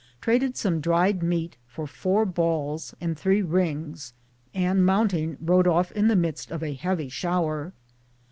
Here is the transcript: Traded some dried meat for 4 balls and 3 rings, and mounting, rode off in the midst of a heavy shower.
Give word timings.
Traded 0.19 0.57
some 0.57 0.81
dried 0.81 1.21
meat 1.21 1.57
for 1.67 1.85
4 1.85 2.25
balls 2.25 2.95
and 2.99 3.15
3 3.15 3.43
rings, 3.43 4.15
and 4.51 4.83
mounting, 4.83 5.37
rode 5.39 5.67
off 5.67 5.91
in 5.91 6.07
the 6.07 6.15
midst 6.15 6.49
of 6.49 6.63
a 6.63 6.73
heavy 6.73 7.07
shower. 7.07 7.71